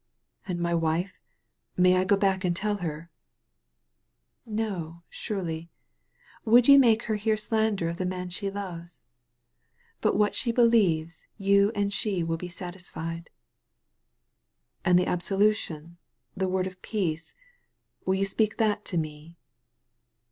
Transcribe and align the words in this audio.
"And 0.47 0.59
my 0.59 0.73
wife? 0.73 1.19
May 1.77 1.95
I 1.97 2.05
go 2.05 2.17
back 2.17 2.43
and 2.43 2.55
tell 2.55 2.77
her?" 2.77 3.11
"No, 4.47 5.03
surely. 5.11 5.69
Would 6.43 6.67
you 6.67 6.79
make 6.79 7.03
her 7.03 7.17
hear 7.17 7.37
slander 7.37 7.87
of 7.87 7.97
the 7.97 8.05
man 8.07 8.31
she 8.31 8.49
loves? 8.49 9.03
Be 10.01 10.09
what 10.09 10.33
she 10.33 10.51
believes 10.51 11.27
you 11.37 11.71
and 11.75 11.93
she 11.93 12.23
will 12.23 12.37
be 12.37 12.49
satisfied." 12.49 13.29
"And 14.83 14.97
the 14.97 15.05
absolution, 15.05 15.99
the 16.35 16.47
word 16.49 16.65
of 16.65 16.81
peace? 16.81 17.35
Will 18.03 18.15
you 18.15 18.25
speak 18.25 18.57
that 18.57 18.83
to 18.85 18.97
me?" 18.97 19.37